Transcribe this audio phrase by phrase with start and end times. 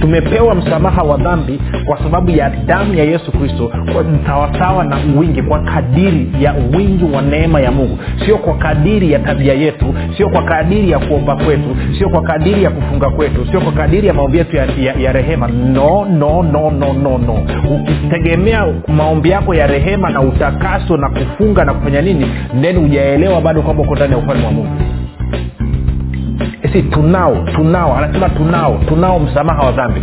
[0.00, 3.72] tumepewa msamaha wa dhambi kwa sababu ya damu ya yesu kristo
[4.26, 7.98] sawasawa na wingi kwa kadiri ya wingi wa neema ya mungu.
[8.26, 12.62] Sio kwa kadiri ya tabia yetu sio kwa kadiri ya kuomba kwetu sio kwa kadiri
[12.62, 15.48] ya kufunga kwetu sio kwa kadiri ya maombi yetu ya, ya, ya rehema.
[15.48, 17.46] No no no no no no.
[17.70, 22.26] Ukitegemea maombi yako ya rehema na utakaso na kufunga na kufanya nini
[22.60, 24.68] then hujaelewa bado kwamba uko ndani ya ufalme wa mungu
[26.72, 30.02] si tunao tunao anasema tunao tunao msamaha wa dhambi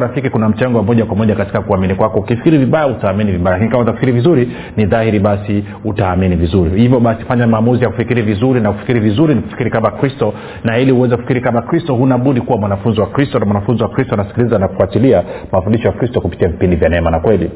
[0.00, 2.18] rafiki kuna mchango wa moja kwa moja katika kuamini kwako.
[2.20, 3.56] Ukifikiri vibaya utaamini vibaya.
[3.56, 6.80] Lakini kama utafikiri vizuri ni dhahiri basi utaamini vizuri.
[6.80, 10.34] Hivyo basi fanya maamuzi ya kufikiri vizuri na kufikiri vizuri ni kufikiri kama kristo.
[10.64, 13.38] Na ili uweze kufikiri kama kristo huna budi kuwa mwanafunzi wa kristo.
[13.38, 17.20] Na mwanafunzi wa kristo anasikiliza na kufuatilia mafundisho ya kristo kupitia vipindi vya neema na
[17.20, 17.50] kweli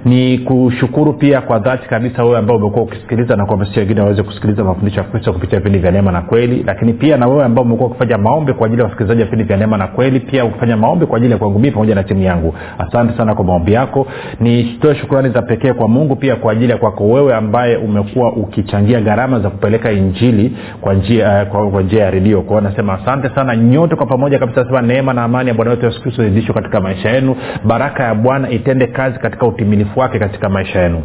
[0.05, 4.65] ni kushukuru pia kwa dhati kabisa wewe ambao umekuwa ukisikiliza na kuhamasisha wengine waweze kusikiliza
[4.65, 6.63] mafundisho ya kristo kupitia vipindi vya neema na kweli.
[6.67, 9.57] Lakini pia na wewe ambao umekuwa ukifanya maombi kwa ajili ya wasikilizaji wa vipindi vya
[9.57, 12.55] neema na kweli pia ukifanya maombi kwa ajili ya kwangu mii pamoja na timu yangu.
[12.79, 14.07] Asante sana kwa maombi yako.
[14.41, 19.01] Nitoe shukurani za pekee kwa mungu pia kwa ajili ya kwako wewe ambaye umekuwa ukichangia
[19.01, 22.43] gharama za kupeleka injili kwa njia uh, ya redio.
[22.43, 25.87] Kwao nasema asante sana nyote kwa pamoja kabisa nasema neema na amani ya bwana wetu
[25.87, 27.37] yesu kristo zidishwe katika maisha yenu.
[27.65, 31.03] Baraka ya bwana itende kazi katika utimilifu wake katika maisha yenu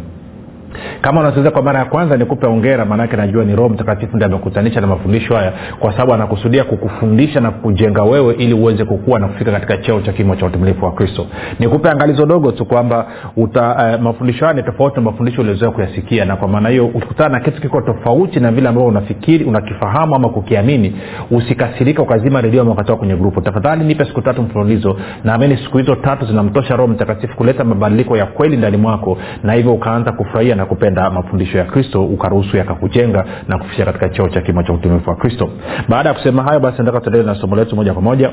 [1.00, 4.80] kama unasikiliza kwa mara ya kwanza nikupe ongera maanake najua ni roho mtakatifu ndi amekutanisha
[4.80, 9.52] na mafundisho haya kwa sababu anakusudia kukufundisha na kukujenga wewe ili uweze kukua na kufika
[9.52, 11.26] katika cheo cha kimo cha utumilifu wa kristo.
[11.58, 13.06] Nikupe angalizo dogo tu kwamba
[13.36, 17.40] uh, mafundisho haya ni tofauti na mafundisho uliozoea kuyasikia na kwa maana hiyo ukikutana na
[17.40, 20.96] kitu kiko tofauti na vile ambavyo unafikiri unakifahamu ama kukiamini.
[21.30, 23.40] Usikasirika ukazima redio ama kwenye grupu.
[23.40, 24.96] Tafadhali nipe siku tatu mfululizo.
[25.24, 29.72] Naamini siku hizo tatu zinamtosha roho mtakatifu kuleta mabadiliko ya kweli ndani mwako na hivyo
[29.74, 34.62] ukaanza kufurahia na kupenda mafundisho ya kristo ukaruhusu yakakujenga na kufikisha katika cheo cha kimo
[34.62, 35.50] cha utumifu wa kristo.
[35.88, 38.30] Baada ya kusema hayo basi nataka tuendelee na somo letu moja kwa moja.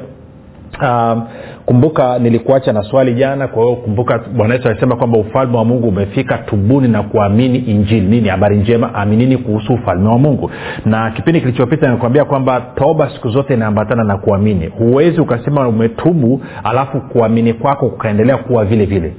[0.81, 1.23] Um,
[1.65, 5.87] kumbuka nilikuacha na swali jana kwa hiyo kumbuka bwana yesu alisema kwamba ufalme wa mungu
[5.87, 8.07] umefika tubuni na kuamini injili.
[8.07, 8.29] Nini?
[8.29, 8.93] Habari njema.
[8.95, 10.51] Aminini kuhusu ufalme wa mungu.
[10.85, 14.67] Na kipindi kilichopita nikuambia kwamba toba siku zote inaambatana na kuamini.
[14.67, 19.13] Huwezi ukasema umetubu alafu kuamini kwako kukaendelea kuwa vile vile.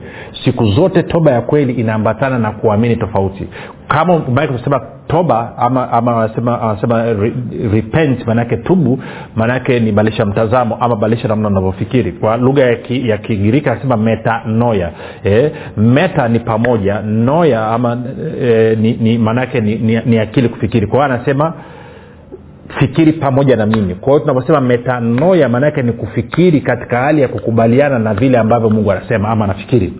[0.44, 3.48] Siku zote toba ya kweli inaambatana na kuamini tofauti.
[3.88, 7.32] Kama kusema toba ama anasema anasema re,
[7.72, 8.98] repent maanaake tubu
[9.36, 12.12] maanaake ni badilisha mtazamo ama badilisha namna unavyofikiri.
[12.12, 14.90] Kwa lugha ya, ki, ya kigiriki anasema metanoya
[15.24, 17.98] eh, meta ni pamoja noya ama
[18.40, 20.86] eh, maanaake ni, ni, ni akili kufikiri.
[20.86, 21.54] Kwa hiyo anasema
[22.78, 23.94] fikiri pamoja na mimi.
[23.94, 28.92] Kwa hiyo tunaposema metanoya maanaake ni kufikiri katika hali ya kukubaliana na vile ambavyo mungu
[28.92, 29.92] anasema ama anafikiri.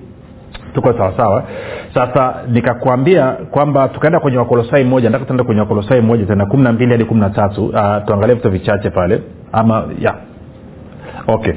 [0.74, 1.44] Tuko sawasawa
[1.94, 6.72] sasa nikakwambia kwamba tukaenda kwenye wakolosai moja nataka tuende kwenye wakolosai moja tena kumi na
[6.72, 7.66] mbili hadi kumi na tatu.
[7.66, 7.74] Uh,
[8.06, 9.20] tuangalie vitu vichache pale.
[9.52, 10.14] Ama ya
[11.28, 11.52] okay.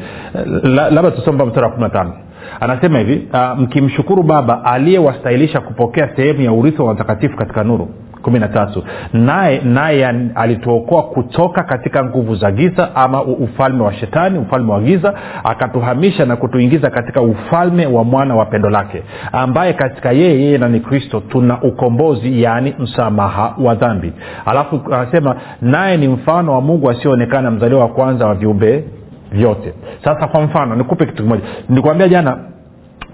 [0.63, 2.13] Labda tusome mstari wa kumi na tano.
[2.60, 7.88] Anasema hivi uh, mkimshukuru baba aliyewastahilisha kupokea sehemu ya urithi wa watakatifu katika nuru.
[8.21, 8.83] kumi na tatu.
[9.13, 10.06] Naye naye
[10.36, 15.13] alituokoa kutoka katika nguvu za giza ama ufalme wa shetani ufalme wa giza
[15.44, 20.80] akatuhamisha na kutuingiza katika ufalme wa mwana wa pendo lake ambaye katika yeye yeye nani
[20.80, 24.13] kristo tuna ukombozi yaani msamaha wa dhambi.
[24.45, 28.83] Alafu anasema naye ni mfano wa mungu asiyoonekana mzaliwa wa kwanza wa viumbe
[29.31, 29.74] vyote.
[30.04, 31.42] Sasa kwa mfano nikupe kitu kimoja.
[31.70, 32.38] Nikuambia jana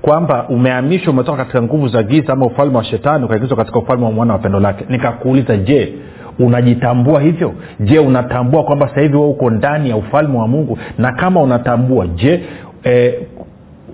[0.02, 4.12] kwamba umehamishwa umetoka katika nguvu za giza ama ufalme wa shetani ukaingizwa katika ufalme wa
[4.12, 4.86] mwana wa pendo lake.
[4.90, 5.94] Nikakuuliza je
[6.40, 7.54] unajitambua hivyo?
[7.80, 10.78] Je unatambua kwamba sasa hivi we uko ndani ya ufalme wa mungu?
[10.98, 12.44] Na kama unatambua je
[12.84, 13.20] e,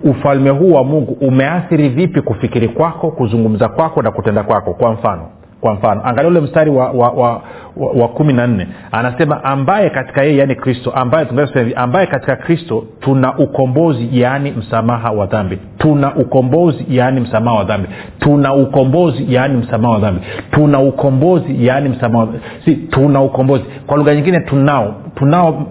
[0.04, 4.74] ufalme huu wa mungu umeathiri vipi kufikiri kwako kuzungumza kwako na kutenda kwako?
[4.74, 5.28] Kwa mfano
[5.62, 6.00] kwa mfano.
[6.04, 7.42] Angalia ule mstari wa, wa, wa,
[7.76, 8.68] wa, wa kumi na nne.
[8.92, 15.10] Anasema ambaye katika yeye yaani kristo ambaye hivi ambaye katika kristo tuna ukombozi yaani msamaha
[15.10, 15.58] wa dhambi.
[15.78, 17.88] Tuna ukombozi yaani msamaha wa dhambi.
[18.18, 20.20] Tuna ukombozi yaani msamaha wa dhambi.
[20.50, 22.28] Tuna ukombozi yaani msamaha
[22.64, 23.64] si tuna ukombozi.
[23.86, 24.94] Kwa lugha nyingine tunao.
[25.14, 25.66] Tunao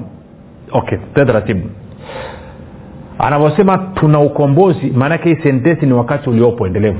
[0.71, 1.69] okay taratibu.
[3.19, 6.99] Anavyosema tuna ukombozi maanake hii sentensi ni wakati uliopo endelevu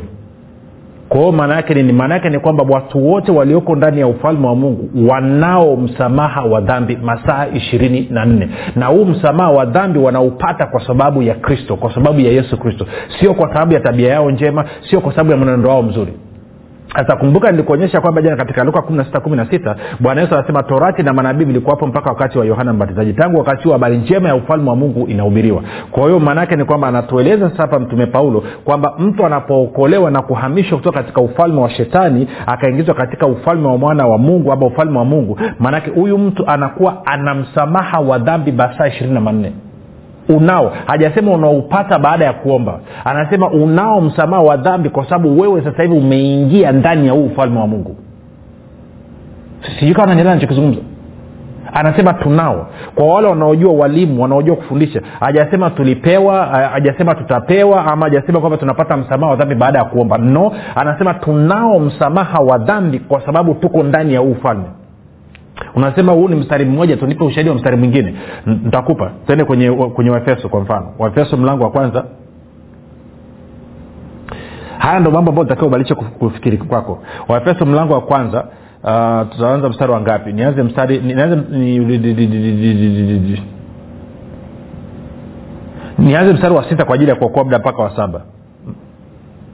[1.12, 1.94] kwa hiyo yake nini?
[1.94, 6.96] Maana ni kwamba watu wote walioko ndani ya ufalme wa mungu wanao msamaha wa dhambi
[6.98, 8.50] masaa ishirini na nne.
[8.76, 12.86] Na huu msamaha wa dhambi wanaupata kwa sababu ya kristo kwa sababu ya yesu kristo.
[13.20, 16.14] Sio kwa sababu ya tabia yao njema sio kwa sababu ya mwenendo wao mzuri
[16.96, 21.88] sasa kumbuka nilikuonyesha kwamba jana katika luka 16 bwana yesu anasema torati na manabii vilikuwapo
[21.88, 23.14] mpaka wakati wa yohana mbatizaji.
[23.14, 25.64] Tangu wakati huo habari njema ya ufalme wa mungu inahubiriwa.
[25.92, 30.78] Kwa hiyo maanaake ni kwamba anatueleza sasa hapa mtume paulo kwamba mtu anapookolewa na kuhamishwa
[30.78, 35.06] kutoka katika ufalme wa shetani akaingizwa katika ufalme wa mwana wa mungu ama ufalme wa
[35.06, 39.54] mungu maanake huyu mtu anakuwa ana msamaha wa dhambi masaa ishirini na manne
[40.30, 40.72] unao.
[40.86, 42.80] Hajasema unaupata baada ya kuomba.
[43.06, 47.60] Anasema unao msamaha wa dhambi kwa sababu wewe sasa hivi umeingia ndani ya huu ufalme
[47.60, 47.96] wa mungu.
[49.80, 50.82] Sijui kama nanyelea nachokizungumza
[51.74, 52.68] anasema tunao.
[52.96, 59.32] Kwa wale wanaojua walimu wanaojua kufundisha hajasema tulipewa hajasema tutapewa ama hajasema kwamba tunapata msamaha
[59.32, 60.18] wa dhambi baada ya kuomba.
[60.18, 60.52] No.
[60.76, 64.64] Anasema tunao msamaha wa dhambi kwa sababu tuko ndani ya huu ufalme
[65.76, 68.16] unasema huu ni mstari mmoja tunipe ushahidi wa mstari mwingine.
[68.46, 70.94] Ntakupa tende kwenye kwenye waefeso kwa mfano.
[71.00, 72.06] Waefeso mlango wa kwanza.
[74.78, 77.04] Haya ndo mambo ambayo takiwa ubadilishe kufikiri kwako.
[77.28, 78.44] Waefeso mlango wa kwanza
[78.84, 80.34] uh, tutaanza mstari wa ngapi?
[80.34, 81.36] Nianze mstari nianze
[86.00, 88.22] nianze mstari wa sita kwa ajili ya kuokoa muda mpaka wa saba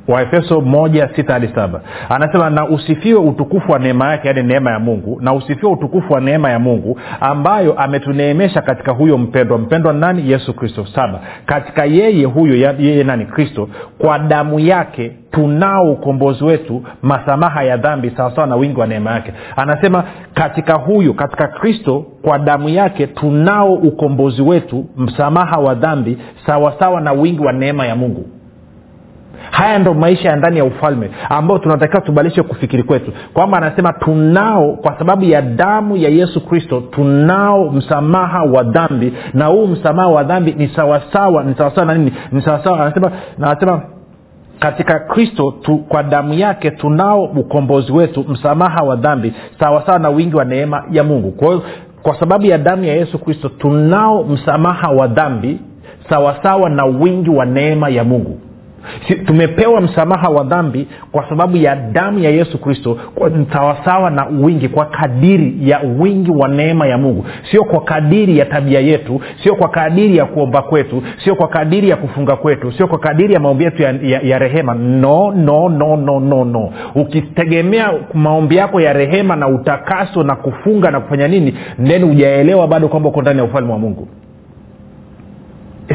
[0.08, 1.82] waefeso moja sita hadi saba.
[2.10, 6.22] Anasema na usifiwe utukufu wa neema yake yaani neema ya mungu na usifiwe utukufu wa
[6.22, 9.58] neema ya mungu ambayo ametuneemesha katika huyo mpendwa.
[9.58, 10.32] Mpendwa nani?
[10.32, 10.86] Yesu kristo.
[10.96, 11.20] Saba.
[11.46, 13.26] Katika yeye huyo yeye nani?
[13.26, 13.70] Kristo.
[13.98, 19.34] Kwa damu yake tunao ukombozi wetu masamaha ya dhambi sawasawa na wingi wa neema yake.
[19.56, 27.02] Anasema katika huyo katika kristo kwa damu yake tunao ukombozi wetu msamaha wa dhambi sawasawa
[27.02, 28.26] na wingi wa neema ya mungu
[29.52, 33.12] haya ndo maisha ya ndani ya ufalme ambao tunatakiwa tubadilishe kufikiri kwetu.
[33.34, 39.14] Kwamba anasema tunao kwa sababu ya damu ya yesu kristo tunao msamaha wa dhambi.
[39.34, 42.14] Na huu msamaha wa dhambi ni sawasawa ni sawasawa na nini?
[42.32, 43.12] Ni sawasawa anasema
[43.42, 43.82] anasema
[44.60, 50.36] katika kristo tu, kwa damu yake tunao ukombozi wetu msamaha wa dhambi sawasawa na wingi
[50.36, 51.32] wa neema ya mungu.
[51.32, 51.64] Kwa hiyo
[52.04, 55.60] kwa sababu ya damu ya yesu kristo tunao msamaha wa dhambi
[56.10, 58.40] sawasawa na wingi wa neema ya mungu
[59.08, 62.98] si, tumepewa msamaha wa dhambi kwa sababu ya damu ya yesu kristo
[63.54, 67.26] sawasawa na wingi kwa kadiri ya wingi wa neema ya mungu.
[67.52, 71.90] Sio kwa kadiri ya tabia yetu sio kwa kadiri ya kuomba kwetu sio kwa kadiri
[71.90, 74.74] ya kufunga kwetu sio kwa kadiri ya maombi yetu ya, ya, ya rehema.
[74.76, 76.70] No no no no no no.
[76.96, 81.54] Ukitegemea maombi yako ya rehema na utakaso na kufunga na kufanya nini
[81.84, 84.08] then hujaelewa bado kwamba uko ndani ya ufalme wa mungu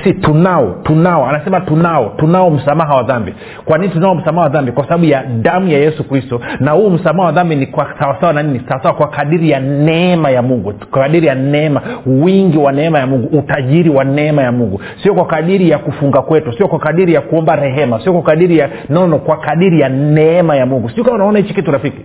[0.04, 3.34] si tunao tunao anasema tunao tunao msamaha wa dhambi.
[3.64, 4.72] Kwa nini tunao msamaha wa dhambi?
[4.72, 8.32] Kwa sababu ya damu ya yesu kristo na huu msamaha wa dhambi ni kwa sawasawa
[8.32, 8.60] na nini?
[8.68, 10.72] Sawasawa kwa kadiri ya neema ya mungu.
[10.90, 14.80] Kwa kadiri ya neema wingi wa neema ya mungu utajiri wa neema ya mungu.
[15.02, 18.58] Sio kwa kadiri ya kufunga kwetu sio kwa kadiri ya kuomba rehema sio kwa kadiri
[18.58, 20.88] ya nono kwa kadiri ya neema ya mungu.
[20.88, 22.04] Sijui kama unaona hichi kitu rafiki.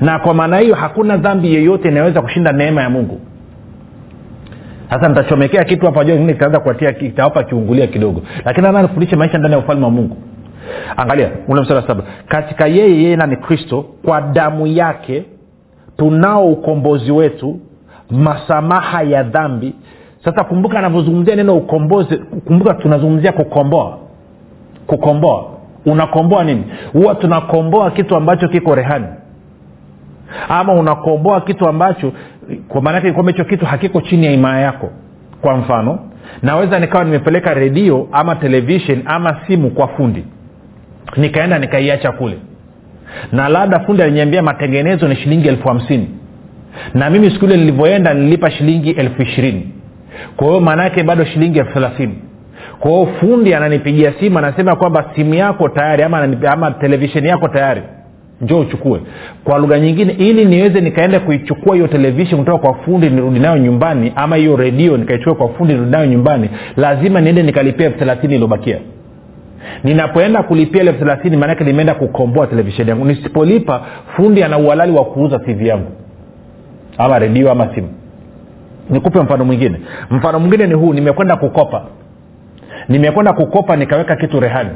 [0.00, 3.20] Na kwa maana hiyo hakuna dhambi yeyote inayoweza kushinda neema ya mungu
[4.90, 8.22] sasa nitachomekea kitu hapa jua kitaanza kuatia kitawapa kiungulia kidogo.
[8.44, 10.16] Lakini anafundisha maisha ndani ya ufalme wa mungu.
[10.96, 12.02] Angalia ule msara saba.
[12.28, 15.24] Katika yeye yeye nani kristo kwa damu yake
[15.96, 17.58] tunao ukombozi wetu
[18.10, 19.74] masamaha ya dhambi.
[20.24, 23.98] Sasa kumbuka anavyozungumzia neno ukombozi kumbuka tunazungumzia kukomboa.
[24.86, 25.44] Kukomboa.
[25.86, 26.64] Unakomboa nini?
[26.92, 29.06] Huwa tunakomboa kitu ambacho kiko rehani
[30.48, 32.12] ama unakomboa kitu ambacho
[32.68, 34.90] kwa maanake kwamba hicho kitu hakiko chini ya imaya yako.
[35.40, 35.98] Kwa mfano
[36.42, 40.24] naweza nikawa nimepeleka redio ama televishen ama simu kwa fundi.
[41.16, 42.38] Nikaenda nikaiacha kule.
[43.32, 46.08] Na labda fundi aliniambia matengenezo ni shilingi elfu hamsini.
[46.94, 49.72] Na mimi siku ile nilivyoenda nilipa shilingi elfu ishirini.
[50.36, 52.14] Kwa hiyo maanaake bado shilingi elfu thelathini.
[52.80, 57.82] Kwa hiyo fundi ananipigia simu anasema kwamba simu yako tayari ama, ama televisheni yako tayari
[58.40, 59.00] njoo uchukue.
[59.44, 64.12] Kwa lugha nyingine ili niweze nikaenda kuichukua hiyo televishen kutoka kwa fundi nirudi nayo nyumbani
[64.16, 68.78] ama hiyo redio nikaichukua kwa fundi nirudi nayo nyumbani lazima niende nikalipia elfu thelathini iliobakia
[69.84, 73.04] ninapoenda kulipia elfu thelathini maanake nimeenda kukomboa televisheni yangu.
[73.04, 73.82] Nisipolipa
[74.16, 75.90] fundi ana uhalali wa kuuza tv yangu.
[76.98, 77.88] Ama redio ama simu.
[78.90, 79.80] Nikupe mfano mwingine.
[80.10, 81.82] Mfano mwingine ni huu nimekwenda kukopa.
[82.88, 84.70] Nimekwenda kukopa nikaweka kitu rehani.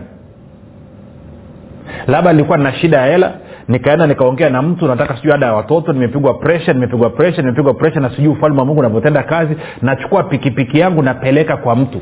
[2.07, 3.33] Labda nilikuwa nina shida ya hela
[3.69, 8.01] nikaenda nikaongea na mtu nataka sijui ada ya watoto nimepigwa presha nimepigwa presha nimepigwa presha
[8.01, 11.99] na sijui ufalme wa mungu unavyotenda kazi nachukua pikipiki yangu napeleka kwa mtu.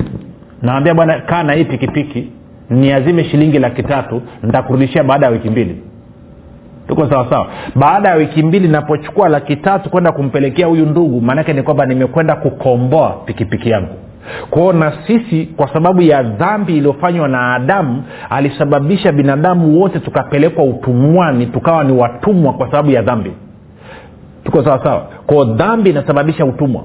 [0.63, 2.29] Nawambia bwana kaa na hii pikipiki
[2.71, 5.83] niazime shilingi laki tatu nitakurudishia baada ya wiki mbili.
[6.89, 11.63] Tuko sawasawa baada ya wiki mbili napochukua laki tatu kwenda kumpelekea huyu ndugu maanake ni
[11.63, 13.95] kwamba nimekwenda kukomboa pikipiki yangu
[14.51, 21.47] kwao na sisi kwa sababu ya dhambi iliyofanywa na adamu alisababisha binadamu wote tukapelekwa utumwani
[21.47, 23.33] tukawa ni watumwa kwa sababu ya dhambi.
[24.45, 26.83] Tuko sawasawa kwao dhambi inasababisha utumwa.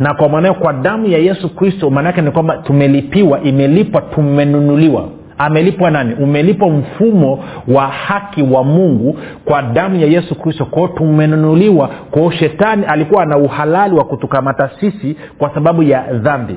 [0.00, 5.08] Na kwa maanao kwa damu ya yesu kristo maanaake ni kwamba tumelipiwa imelipwa tumenunuliwa.
[5.38, 6.14] Amelipwa nani?
[6.14, 10.64] Umelipwa mfumo wa haki wa mungu kwa damu ya yesu kristo.
[10.64, 11.88] Kwao tumenunuliwa.
[12.10, 16.56] Kwao shetani alikuwa ana uhalali wa kutukamata sisi kwa sababu ya dhambi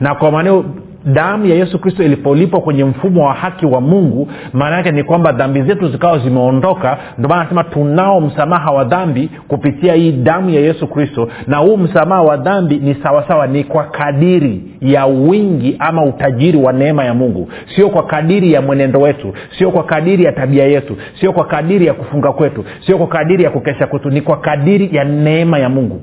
[0.00, 0.64] na kwa maneo
[1.06, 5.32] damu ya yesu kristo ilipolipwa kwenye mfumo wa haki wa mungu maana yake ni kwamba
[5.32, 6.98] dhambi zetu zikawa zimeondoka.
[7.18, 11.28] Ndio maana anasema tunao msamaha wa dhambi kupitia hii damu ya yesu kristo.
[11.46, 16.72] Na huu msamaha wa dhambi ni sawasawa ni kwa kadiri ya wingi ama utajiri wa
[16.72, 17.48] neema ya mungu.
[17.76, 19.32] Sio kwa kadiri ya mwenendo wetu.
[19.58, 20.96] Sio kwa kadiri ya tabia yetu.
[21.20, 22.64] Sio kwa kadiri ya kufunga kwetu.
[22.86, 24.10] Sio kwa kadiri ya kukesha kwetu.
[24.10, 26.00] Ni kwa kadiri ya neema ya mungu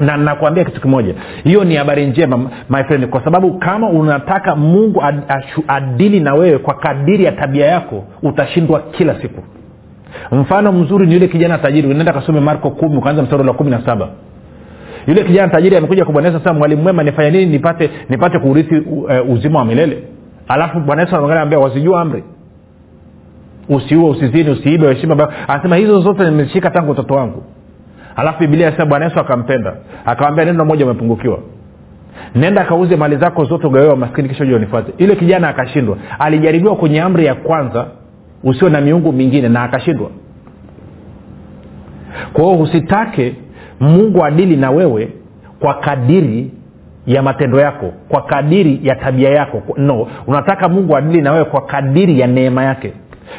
[0.00, 1.14] na nakwambia kitu kimoja.
[1.44, 5.02] Hiyo ni habari njema my friend kwa sababu kama unataka mungu
[5.68, 9.42] adili na wewe kwa kadiri ya tabia yako utashindwa kila siku.
[10.32, 11.88] Mfano mzuri ni yule kijana tajiri.
[11.88, 14.08] Unaenda kasome marko kumi ukaanza mstari la kumi na saba.
[15.06, 16.14] Yule kijana tajiri amekuja kwa
[16.54, 20.04] mwalimu mwema nifanye nini nipate nipate kuurithi uh, uzima wa milele?
[20.48, 21.14] Alafu bwana yesu
[21.60, 22.24] wazijua amri.
[23.68, 27.42] Usiue usizini usiibe heshima anasema hizo zote nimeshika tangu utoto wangu
[28.16, 29.76] alafu biblia inasema bwana yesu akampenda.
[30.06, 31.38] Akawambia neno moja umepungukiwa.
[32.34, 34.92] Nenda akauze mali zako zote ugawewa maskini kisha uja unifuate.
[34.98, 35.96] Ile kijana akashindwa.
[36.18, 37.86] Alijaribiwa kwenye amri ya kwanza
[38.44, 40.10] usio na miungu mingine na akashindwa.
[42.32, 43.34] Kwa hiyo usitake
[43.80, 45.08] mungu adili na wewe
[45.60, 46.50] kwa kadiri
[47.06, 49.62] ya matendo yako kwa kadiri ya tabia yako.
[49.76, 52.92] No unataka mungu adili na wewe kwa kadiri ya neema yake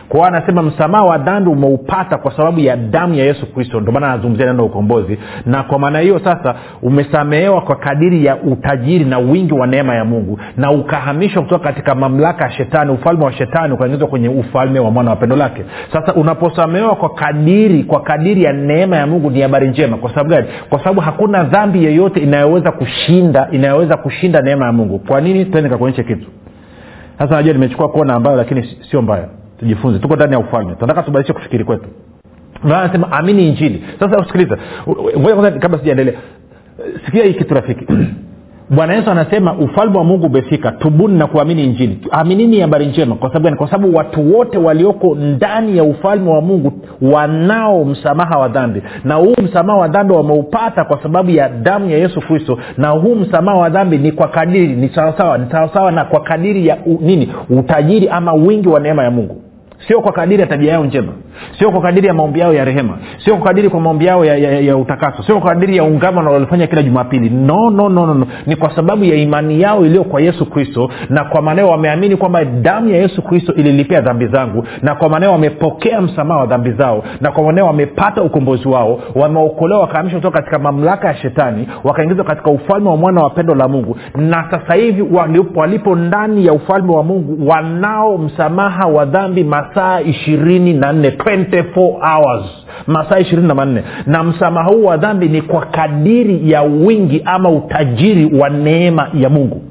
[0.10, 3.79] kwao anasema msamaha wa dhambi umeupata kwa sababu ya damu ya yesu kristo.
[3.79, 5.17] Ndio maana anazungumzia neno ukombozi.
[5.45, 10.05] Na kwa maana hiyo sasa umesamehewa kwa kadiri ya utajiri na wingi wa neema ya
[10.05, 10.39] mungu.
[10.57, 15.10] Na ukahamishwa kutoka katika mamlaka ya shetani ufalme wa shetani ukaingizwa kwenye ufalme wa mwana
[15.10, 15.63] wa pendo lake.
[15.93, 19.98] Sasa unaposamehewa kwa kadiri kwa kadiri ya neema ya mungu ni habari njema.
[19.98, 20.48] Kwa sababu gani?
[20.69, 25.00] Kwa sababu hakuna dhambi yeyote inayoweza kushinda inayoweza kushinda neema ya mungu.
[25.00, 25.45] Kwa nini?
[25.45, 26.27] Tende kakuonyeshe kitu.
[27.19, 29.27] Sasa najua nimechukua kona ambayo lakini sio mbaya
[29.62, 30.00] tujifunze.
[30.00, 30.75] Tuko ndani ya ufalme.
[30.75, 31.86] Tunataka tubadilishe kufikiri kwetu.
[32.63, 33.84] Anasema amini injili.
[34.00, 34.58] Sasa sikiliza.
[35.60, 36.13] Kabla sijaendelea.
[37.06, 37.86] Sikia hii kitu rafiki.
[38.75, 40.72] Bwana yesu anasema ufalme wa mungu umefika.
[40.72, 42.00] Tubuni na kuamini injili.
[42.12, 43.15] Aminini habari njema.
[43.15, 48.48] Kwa sababu kwa sababu watu wote walioko ndani ya ufalme wa mungu wanao msamaha wa
[48.48, 48.82] dhambi.
[49.03, 52.58] Na huu msamaha wa dhambi wameupata kwa sababu ya damu ya yesu kristo.
[52.77, 56.68] Na huu msamaha wa dhambi ni kwa kadiri ni sawasawa ni sawasawa na kwa kadiri
[56.68, 57.34] ya u, nini?
[57.50, 59.41] Utajiri ama wingi wa neema ya mungu
[59.88, 61.14] sio kwa kadiri ya tabia yao njema.
[61.60, 62.98] Sio kwa kadiri ya maombi yao ya rehema.
[63.26, 65.24] Sio kwa kadiri kwa maombi yao ya, ya, ya utakaso.
[65.24, 67.30] Sio kwa kadiri ya ungama nawalifanya kila jumapili.
[67.30, 68.28] No, no, no, no, no.
[68.46, 72.46] Ni kwa sababu ya imani yao iliyo kwa yesu kristo na kwa maneo wameamini kwamba
[72.46, 77.04] damu ya yesu kristo ililipia dhambi zangu na kwa maneo wamepokea msamaha wa dhambi zao
[77.22, 82.52] na kwa maneo wamepata ukombozi wao wameokolewa wakahamishwa kutoka katika mamlaka ya shetani wakaingizwa katika
[82.52, 83.98] ufalme wa mwana wa pendo la mungu.
[84.16, 85.02] Na sasa hivi
[85.56, 92.16] walipo ndani ya ufalme wa mungu wanao msamaha wa dhambi masaa ishirini na nne 24
[92.16, 92.46] hours.
[92.88, 93.84] Masaa ishirini na manne.
[94.06, 99.30] Na msamaha huu wa dhambi ni kwa kadiri ya wingi ama utajiri wa neema ya
[99.30, 99.62] mungu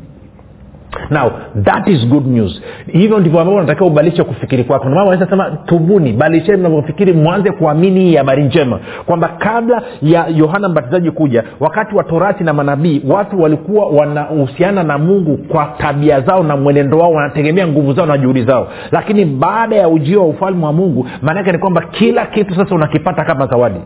[1.10, 1.30] now
[1.64, 2.62] that is good news.
[2.86, 4.84] Hivyo ndivyo ambavyo unatakiwa ubadilishe kufikiri kwako.
[4.84, 8.80] Ndomana anaweza sema tubuni badilisheni mnavyofikiri mwanze kuamini hii habari njema.
[9.06, 14.98] Kwamba kabla ya yohana mbatizaji kuja wakati wa torati na manabii watu walikuwa wanahusiana na
[14.98, 18.68] mungu kwa tabia zao na mwenendo wao wanategemea nguvu zao na juhudi zao.
[18.92, 23.24] Lakini baada ya ujio wa ufalme wa mungu maanaake ni kwamba kila kitu sasa unakipata
[23.24, 23.80] kama zawadi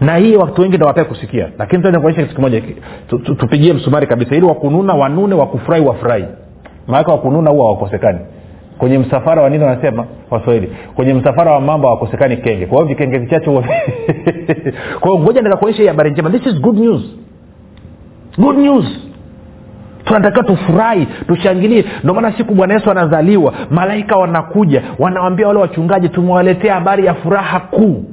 [0.00, 1.48] na hii watu wengi ndawapea kusikia.
[1.58, 2.62] Lakini kuonyesha kitu kimoja.
[3.08, 4.34] Tu- tu- tupigie msumari kabisa.
[4.34, 6.24] Ili wakununa wanune wakufurahi wafurahi.
[6.86, 8.18] Maanake wakununa huwa hawakosekani.
[8.78, 10.06] Kwenye msafara wa nini wanasema?
[10.30, 12.66] Waswahili kwenye msafara wa mambo hawakosekani kenge.
[12.66, 13.62] Kwa hiyo vikenge vichache huwa
[15.00, 16.30] kwa hiyo ngoja nikakuonyesha hii habari njema.
[16.30, 17.02] This is good news.
[18.38, 18.84] Good news.
[20.04, 21.84] Tunatakiwa tufurahi tushangilie.
[22.02, 27.60] Ndio maana siku bwana yesu anazaliwa malaika wanakuja wanawambia wale wachungaji tumewaletea habari ya furaha
[27.60, 28.04] kuu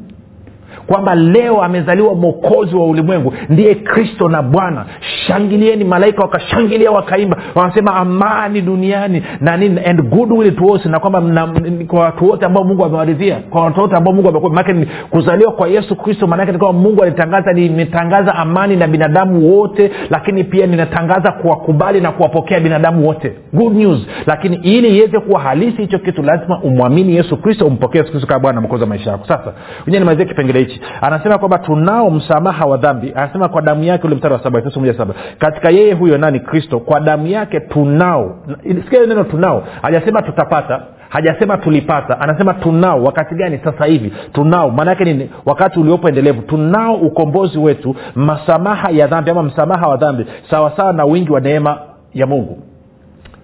[0.87, 4.85] kwamba leo amezaliwa mwokozi wa ulimwengu ndiye kristo na bwana.
[5.27, 10.99] Shangilieni malaika wakashangilia wakaimba wanasema amani duniani na nini and good will to us na
[10.99, 11.47] kwamba
[11.87, 15.67] kwa watu wote ambao mungu amewaridhia kwa watu wote ambao mungu amekuwa maanake kuzaliwa kwa
[15.67, 21.31] yesu kristo maanake ni kwamba mungu alitangaza nimetangaza amani na binadamu wote lakini pia ninatangaza
[21.31, 23.33] kuwakubali na kuwapokea binadamu wote.
[23.53, 24.07] Good news.
[24.25, 28.39] Lakini ili iweze kuwa halisi hicho kitu lazima umwamini yesu kristo umpokee yesu kristo kaa
[28.39, 29.25] bwana na wa maisha yako.
[29.27, 29.53] Sasa
[29.87, 33.11] enye nimalizie kipengele hichi anasema kwamba tunao msamaha wa dhambi.
[33.15, 36.39] Anasema kwa damu yake ule mstari wa saba katika yeye huyo nani?
[36.39, 36.79] Kristo.
[36.79, 38.35] Kwa damu yake tunao.
[38.63, 39.63] Sikia neno tunao.
[39.81, 42.19] Hajasema tutapata hajasema tulipata.
[42.21, 43.03] Anasema tunao.
[43.03, 43.59] Wakati gani?
[43.63, 44.13] Sasa hivi.
[44.33, 44.71] Tunao.
[44.71, 45.29] Maana yake nini?
[45.45, 46.41] Wakati uliopo endelevu.
[46.41, 47.95] Tunao ukombozi wetu.
[48.15, 51.77] Masamaha ya dhambi ama msamaha wa dhambi sawasawa na wingi wa neema
[52.13, 52.57] ya mungu.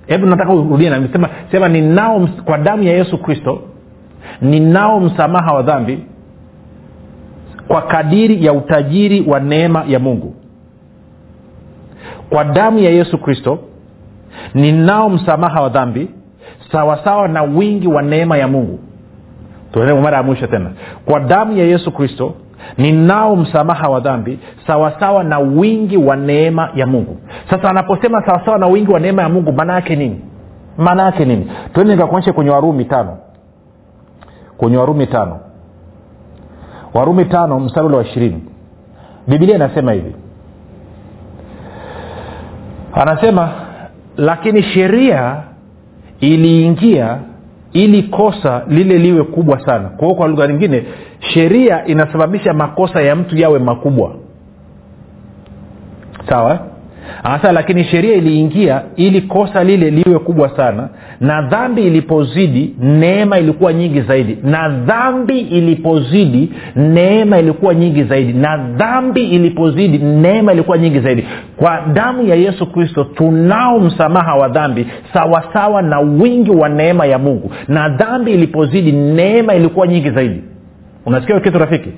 [0.08, 3.62] Hebu nataka urudie na sema sema ninao kwa damu ya yesu kristo
[4.42, 6.00] ninao msamaha wa dhambi
[7.68, 10.36] kwa kadiri ya utajiri wa neema ya mungu.
[12.30, 13.60] Kwa damu ya yesu kristo
[14.54, 16.10] ninao msamaha wa dhambi
[16.72, 18.80] sawasawa na wingi wa neema ya mungu.
[19.72, 20.72] Tuendelee kwa mara ya mwisho tena.
[21.06, 22.34] Kwa damu ya yesu kristo
[22.78, 27.18] ninao msamaha wa dhambi sawasawa na wingi wa neema ya mungu.
[27.50, 30.22] Sasa anaposema sawasawa na wingi wa neema ya mungu maana yake nini?
[30.78, 31.52] Maana yake nini?
[31.74, 33.18] Tuende nikakuonyeshe kwenye warumi tano.
[34.58, 35.40] Kwenye warumi tano
[36.94, 38.44] warumi tano mstari wa ishirini.
[39.28, 40.16] Bibilia inasema hivi.
[42.94, 43.50] Anasema
[44.18, 45.44] lakini sheria
[46.20, 47.18] iliingia
[47.74, 49.90] ili kosa lile liwe kubwa sana.
[49.90, 50.86] Kwa hiyo kwa lugha nyingine
[51.20, 54.16] sheria inasababisha makosa ya mtu yawe makubwa.
[56.30, 56.60] Sawa
[57.24, 60.90] anasema lakini sheria iliingia ili kosa lile liwe kubwa sana.
[61.22, 64.38] Na dhambi ilipozidi neema ilikuwa nyingi zaidi.
[64.44, 68.34] Na dhambi ilipozidi neema ilikuwa nyingi zaidi.
[68.34, 71.26] Na dhambi ilipozidi neema ilikuwa nyingi zaidi.
[71.58, 77.20] Kwa damu ya yesu kristo tunao msamaha wa dhambi sawasawa na wingi wa neema ya
[77.20, 77.52] mungu.
[77.68, 80.42] Na dhambi ilipozidi neema ilikuwa nyingi zaidi.
[81.06, 81.90] Unasikia kitu rafiki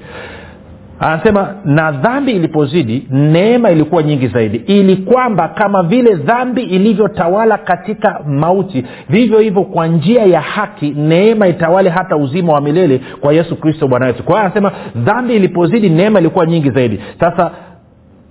[0.99, 4.57] anasema na dhambi ilipozidi neema ilikuwa nyingi zaidi.
[4.57, 11.47] Ili kwamba kama vile dhambi ilivyotawala katika mauti vivyo hivyo kwa njia ya haki neema
[11.47, 14.23] itawale hata uzima wa milele kwa yesu kristo bwana wetu.
[14.23, 16.99] Kwa hiyo anasema dhambi ilipozidi neema ilikuwa nyingi zaidi.
[17.19, 17.51] Sasa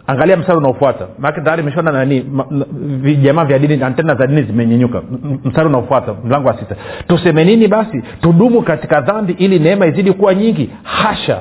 [0.06, 1.06] angalia mstari unaofuata.
[1.18, 2.46] Maake tayari imeshona nani ma-
[2.78, 5.02] vijamaa vya dini antena za dini zimenyenyuka
[5.44, 6.76] mstari unaofuata mlango wa sita.
[7.08, 8.02] Tuseme nini basi?
[8.20, 10.70] Tudumu katika dhambi ili neema izidi kuwa nyingi?
[10.82, 11.40] Hasha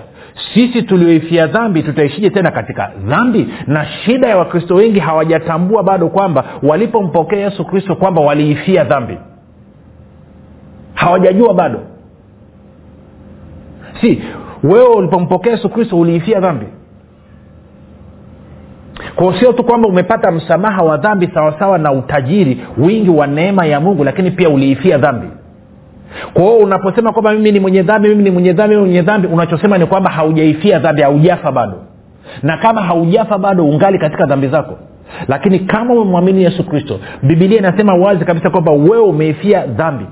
[0.54, 3.50] sisi tulioifia dhambi tutaishije tena katika dhambi?
[3.68, 9.18] Na shida ya wakristo wengi hawajatambua bado kwamba walipompokea yesu kristo kwamba waliifia dhambi.
[10.94, 11.80] Hawajajua bado.
[14.02, 14.24] Si
[14.64, 16.66] wewe ulipompokea yesu kristo uliifia dhambi?
[19.16, 23.80] Kwao sio tu kwamba umepata msamaha wa dhambi sawasawa na utajiri wingi wa neema ya
[23.80, 25.28] mungu lakini pia uliifia dhambi
[26.34, 29.78] kwa hiyo unaposema kwamba mimi ni mwenye dhambi mimi ni mwenye dhambi mwenye dhambi unachosema
[29.78, 31.74] ni kwamba haujaifia dhambi haujafa bado.
[32.44, 34.78] Na kama haujafa bado ungali katika dhambi zako.
[35.28, 40.06] Lakini kama umemwamini yesu kristo bibilia inasema wazi kabisa kwamba wewe umeifia dhambi.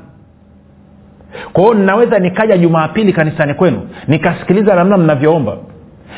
[1.54, 5.58] Kwa hiyo ninaweza nikaja jumapili kanisani kwenu nikasikiliza namna mnavyoomba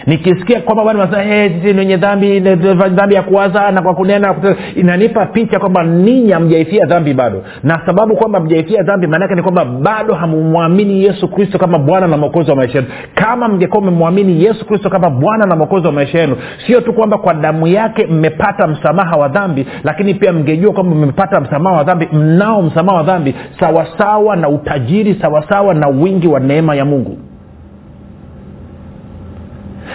[0.06, 4.36] nikisikia kwamba bwana nasema hey, sisi wenye dhambi dhambi ya kuwaza na kwa kunena
[4.76, 7.44] inanipa picha kwamba ninyi hamjaifia dhambi bado.
[7.64, 12.18] Na sababu kwamba mjaifia dhambi maanake ni kwamba bado hamumwamini yesu kristo kama bwana na
[12.18, 12.88] mwokozi wa maisha yenu.
[13.16, 16.36] Kama mngekuwa mmemwamini yesu kristo kama bwana na mwokozi wa maisha yenu
[16.68, 21.40] sio tu kwamba kwa damu yake mmepata msamaha wa dhambi lakini pia mngejua kwamba mmepata
[21.42, 26.76] msamaha wa dhambi mnao msamaha wa dhambi sawasawa na utajiri sawasawa na wingi wa neema
[26.76, 27.18] ya mungu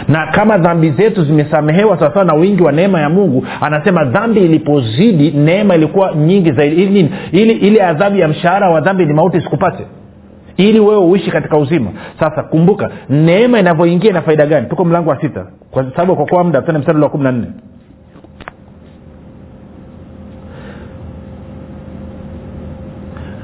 [0.08, 5.30] na kama dhambi zetu zimesamehewa sawasawa na wingi wa neema ya mungu anasema dhambi ilipozidi
[5.30, 6.76] neema ilikuwa nyingi zaidi.
[6.82, 7.10] Ili nini?
[7.32, 9.84] Ili ili adhabu ya mshahara wa dhambi ni mauti isikupate.
[10.56, 11.90] Ili wewe uishi katika uzima.
[12.20, 14.66] Sasa kumbuka neema inavyoingia ina faida gani?
[14.66, 15.46] Tuko mlango wa sita.
[15.70, 17.46] Kwa sababu kwa kuwa muda tena mstari wa kumi na nne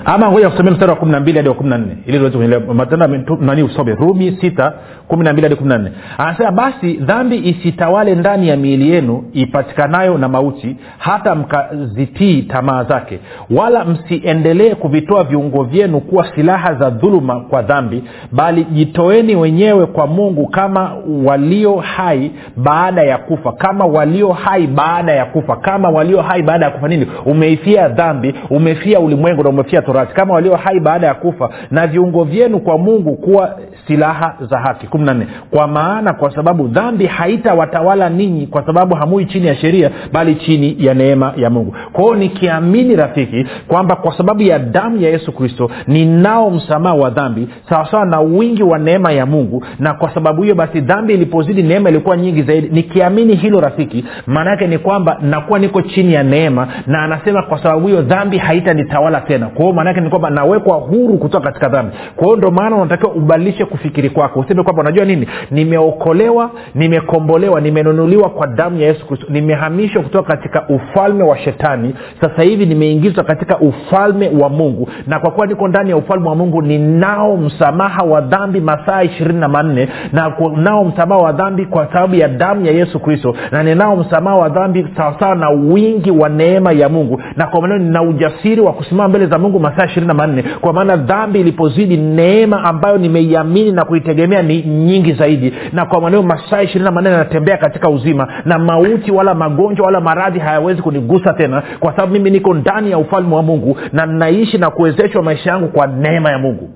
[0.04, 2.36] ama ngoja kusomea mstari wa kumi na mbili hadi wa kumi na nne ili tuweze
[2.38, 3.94] kuelewanani usome?
[3.94, 4.72] Rumi sita
[5.08, 5.90] kumi na mbili hadi kumi na nne.
[6.18, 13.18] Anasema basi dhambi isitawale ndani ya miili yenu ipatikanayo na mauti hata mkazitii tamaa zake.
[13.50, 20.06] Wala msiendelee kuvitoa viungo vyenu kuwa silaha za dhuluma kwa dhambi bali jitoeni wenyewe kwa
[20.06, 20.92] mungu kama
[21.24, 26.64] walio hai baada ya kufa kama walio hai baada ya kufa kama walio hai baada
[26.66, 27.06] ya kufa nini?
[27.24, 32.24] Umeifia dhambi umefia ulimwengu na umefia torati kama walio hai baada ya kufa na viungo
[32.24, 34.86] vyenu kwa mungu kuwa silaha za haki.
[34.86, 39.90] Kumi na kwa maana kwa sababu dhambi haitawatawala ninyi kwa sababu hamui chini ya sheria
[40.12, 41.74] bali chini ya neema ya mungu.
[41.92, 47.10] Kwa hiyo nikiamini rafiki kwamba kwa sababu ya damu ya yesu kristo ninao msamaha wa
[47.10, 51.62] dhambi sawasawa na wingi wa neema ya mungu na kwa sababu hiyo basi dhambi ilipozidi
[51.62, 52.68] neema ilikuwa nyingi zaidi.
[52.68, 57.62] Nikiamini hilo rafiki maana yake ni kwamba nakuwa niko chini ya neema na anasema kwa
[57.62, 59.46] sababu hiyo dhambi haitanitawala tena.
[59.46, 61.96] Kwa hiyo maana yake ni kwamba nawekwa huru kutoka katika dhambi.
[62.16, 64.40] Kwa hiyo ndio maana unatakiwa ubadilishe kufikiri kwako.
[64.40, 65.28] Useme kwamba unajua nini?
[65.50, 72.42] Nimeokolewa nimekombolewa nimenunuliwa kwa damu ya yesu kristo nimehamishwa kutoka katika ufalme wa shetani sasa
[72.42, 74.88] hivi nimeingizwa katika ufalme wa mungu.
[75.06, 79.40] Na kwa kuwa niko ndani ya ufalme wa mungu ninao msamaha wa dhambi masaa ishirini
[79.40, 83.62] na manne na nao msamaha wa dhambi kwa sababu ya damu ya yesu kristo na
[83.62, 87.22] ninao msamaha wa dhambi sawasawa na wingi wa neema ya mungu.
[87.36, 90.42] Na kwa maneno nina ujasiri wa kusimama mbele za mungu masaa ishirini na manne.
[90.60, 95.52] Kwa maana dhambi ilipozidi neema ambayo nimeiamini na kuitegemea ni nyingi zaidi.
[95.72, 100.00] Na kwa maneno masaa ishirini na manne natembea katika uzima na mauti wala magonjwa wala
[100.00, 104.58] maradhi hayawezi kunigusa tena kwa sababu mimi niko ndani ya ufalme wa mungu na naishi
[104.58, 106.70] na kuwezeshwa maisha yangu kwa neema ya mungu.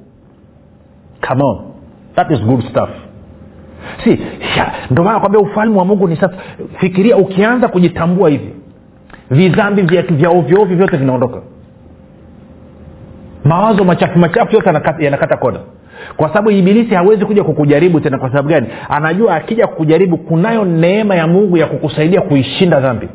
[1.29, 1.59] Come on.
[2.15, 2.89] That is good stuff.
[4.05, 4.19] Si
[4.91, 6.35] ndo maana kwambia ufalme wa mungu ni sasa
[6.79, 8.55] fikiria ukianza kujitambua hivi
[9.31, 11.41] vidhambi vya, vya ovyoovyo vyote vinaondoka
[13.44, 14.68] mawazo machafu machafu yote
[15.05, 15.61] yanakata, koda
[16.16, 18.66] kwa sababu ibilisi hawezi kuja kukujaribu tena kwa sababu gani?
[18.88, 23.09] Anajua akija kukujaribu kunayo neema ya mungu ya kukusaidia kuishinda dhambi.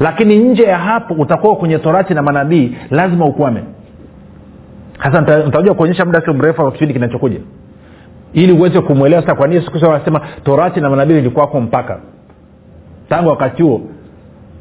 [0.00, 3.62] Lakini nje ya hapo utakuwa kwenye torati na manabii lazima ukwame
[5.02, 7.38] sasa nitakuja kuonyesha muda sio mrefu wa kipindi kinachokuja.
[8.32, 11.98] Ili uweze kumwelewa sasa kwa nini siku kristo anasema torati na manabii ilikuwako mpaka?
[13.08, 13.80] Tangu wakati huo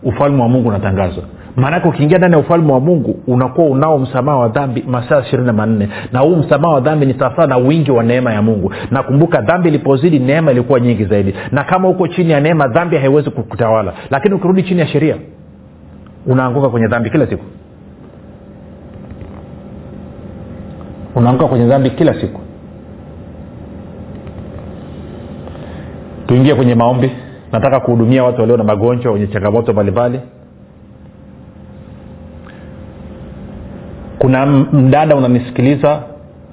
[0.03, 1.23] ufalme wa mungu unatangazwa
[1.57, 5.53] maanake ukiingia ndani ya ufalme wa mungu unakuwa unao msamaha wa dhambi masaa ishirini na
[5.53, 5.89] manne.
[6.11, 8.73] Na huu msamaha wa dhambi ni sawasawa na wingi wa neema ya mungu.
[8.91, 11.33] Nakumbuka dhambi ilipozidi neema ilikuwa nyingi zaidi.
[11.51, 15.15] Na kama uko chini ya neema dhambi haiwezi kutawala lakini ukirudi chini ya sheria
[16.25, 17.43] unaanguka kwenye dhambi kila siku.
[21.15, 22.41] Unaanguka kwenye dhambi kila siku.
[26.27, 27.11] Tuingie kwenye maombi.
[27.51, 30.19] Nataka kuhudumia watu walio na magonjwa wenye changamoto mbalimbali
[34.27, 36.03] kuna mdada unanisikiliza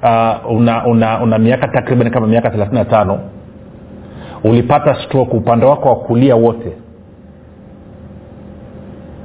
[0.02, 3.20] uh, una, una, una miaka takriban kama miaka thelathini na tano.
[4.44, 6.72] Ulipata stroke upande wako wa kulia wote.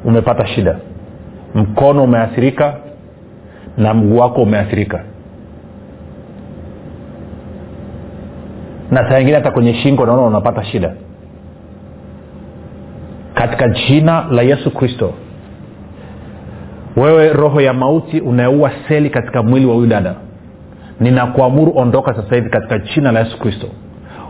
[0.05, 0.77] Umepata shida.
[1.55, 2.73] Mkono umeathirika
[3.77, 5.03] na mguu wako umeathirika.
[8.91, 10.93] Na saa ingine hata kwenye shingo naona unapata shida.
[13.33, 15.13] Katika jina la yesu kristo
[16.99, 20.15] wewe roho ya mauti unayeua seli katika mwili wa huyu dada.
[20.99, 23.67] Ninakuamuru ondoka sasa hivi katika jina la yesu kristo.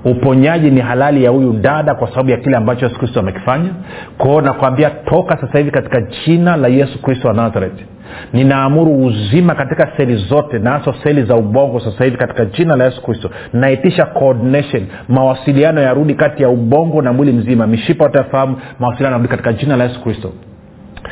[0.05, 3.69] Uponyaji ni halali ya huyu dada kwa sababu ya kile ambacho yesu kristo amekifanya.
[4.17, 7.85] Kwao nakwambia toka sasa hivi katika jina la yesu kristo wa nazareti
[8.33, 12.85] ninaamuru uzima katika seli zote na haso seli za ubongo sasa hivi katika jina la
[12.85, 13.29] yesu kristo.
[13.53, 17.67] Naitisha coordination mawasiliano yarudi kati ya ubongo na mwili mzima.
[17.67, 20.31] Mishipa watafahamu mawasiliano yarudi katika jina la yesu kristo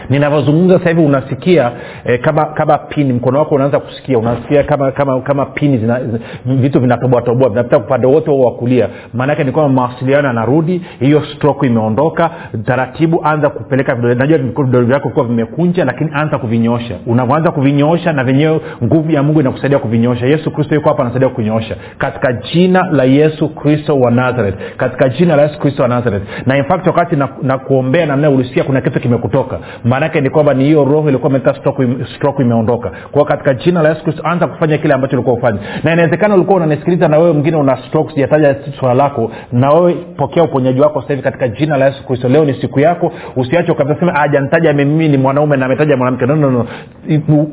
[0.10, 1.72] ninavyozungumza sasa hivi unasikia
[2.06, 6.00] eh, kama kama pini mkono wako unaanza kusikia unasikia kama kama kama pini zina,
[6.46, 8.90] vitu vinatoboatoboa vinapita upande wote huo wa kulia.
[9.14, 12.30] Maanaake ni kwamba mawasiliano yanarudi hiyo stroke imeondoka
[12.66, 16.96] taratibu anza kupeleka vidole najua vidole vyako vikuwa vimekunja lakini anza kuvinyoosha.
[17.08, 20.26] Unavyoanza kuvinyoosha na vyenyewe nguvu ya mungu inakusaidia kuvinyoosha.
[20.26, 21.76] Yesu kristo yuko hapa anasaidia kuvinyoosha.
[21.98, 24.56] Katika jina la yesu kristo wa nazareth.
[24.78, 26.24] Katika jina la yesu kristo wa nazareth.
[26.46, 29.60] Na in wakati na, na kuombea namna ulisikia kuna kitu kimekutoka
[30.00, 32.92] maanake ni kwamba ni hiyo roho ilikuwa imeleta stroke, stroke imeondoka.
[33.12, 36.58] Kwao katika jina la yesu kristo anza kufanya kile ambacho ulikuwa ufanye na inawezekana ulikuwa
[36.58, 41.14] unanisikiliza na wewe mwingine una stroke sijataja swala lako na wewe pokea uponyaji wako sasa
[41.14, 42.30] hivi katika jina la yesu kristo.
[42.30, 46.26] Leo ni siku yako usiache ukasema ajantaja mimi ni mwanaume na ametaja mwanamke.
[46.26, 46.66] No, no, no.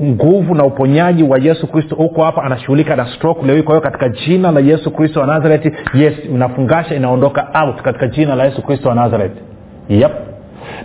[0.03, 4.09] nguvu na uponyaji wa yesu kristo huko hapa anashughulika na stroke leo kwa hiyo katika
[4.09, 8.89] jina la yesu kristo wa nazareti yes unafungasha inaondoka out katika jina la yesu kristo
[8.89, 9.41] wa nazareti
[9.89, 10.34] yep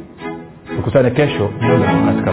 [0.76, 1.50] Tukutane kesho.
[2.06, 2.32] Katika